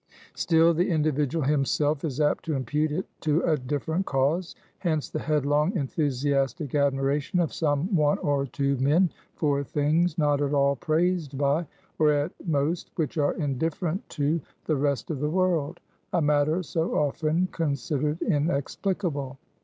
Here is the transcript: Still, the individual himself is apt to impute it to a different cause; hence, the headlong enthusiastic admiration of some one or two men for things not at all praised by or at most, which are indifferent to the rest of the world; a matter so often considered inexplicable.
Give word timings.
Still, 0.33 0.73
the 0.73 0.89
individual 0.89 1.45
himself 1.45 2.03
is 2.03 2.19
apt 2.19 2.43
to 2.45 2.55
impute 2.55 2.91
it 2.91 3.05
to 3.19 3.43
a 3.43 3.55
different 3.55 4.07
cause; 4.07 4.55
hence, 4.79 5.11
the 5.11 5.19
headlong 5.19 5.75
enthusiastic 5.77 6.73
admiration 6.73 7.39
of 7.39 7.53
some 7.53 7.95
one 7.95 8.17
or 8.17 8.47
two 8.47 8.77
men 8.77 9.11
for 9.35 9.63
things 9.63 10.17
not 10.17 10.41
at 10.41 10.55
all 10.55 10.75
praised 10.75 11.37
by 11.37 11.67
or 11.99 12.11
at 12.11 12.31
most, 12.47 12.89
which 12.95 13.19
are 13.19 13.35
indifferent 13.35 14.09
to 14.09 14.41
the 14.65 14.75
rest 14.75 15.11
of 15.11 15.19
the 15.19 15.29
world; 15.29 15.79
a 16.13 16.19
matter 16.23 16.63
so 16.63 16.95
often 16.95 17.47
considered 17.51 18.19
inexplicable. 18.23 19.37